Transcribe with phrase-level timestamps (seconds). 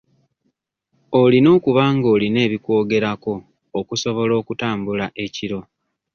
[1.21, 3.33] Olina okuba nga olina ebikwogerako
[3.79, 5.59] okusobola okutambula ekiro.